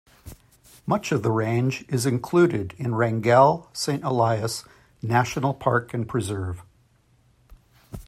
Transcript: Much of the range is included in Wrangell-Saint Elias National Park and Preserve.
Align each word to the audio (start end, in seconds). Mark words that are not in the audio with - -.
Much 0.87 1.11
of 1.11 1.21
the 1.21 1.29
range 1.29 1.85
is 1.87 2.07
included 2.07 2.73
in 2.79 2.95
Wrangell-Saint 2.95 4.03
Elias 4.03 4.63
National 5.03 5.53
Park 5.53 5.93
and 5.93 6.07
Preserve. 6.09 6.63